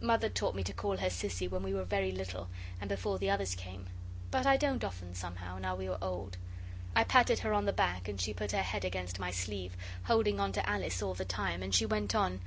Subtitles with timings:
[0.00, 2.48] Mother taught me to call her Sissy when we were very little
[2.80, 3.86] and before the others came,
[4.30, 6.36] but I don't often somehow, now we are old.
[6.94, 10.38] I patted her on the back, and she put her head against my sleeve, holding
[10.38, 12.40] on to Alice all the time, and she went on.